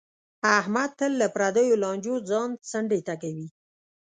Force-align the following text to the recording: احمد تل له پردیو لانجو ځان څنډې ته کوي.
احمد 0.59 0.89
تل 0.99 1.11
له 1.21 1.27
پردیو 1.35 1.79
لانجو 1.83 2.15
ځان 2.29 2.49
څنډې 2.69 2.99
ته 3.07 3.13
کوي. 3.21 3.47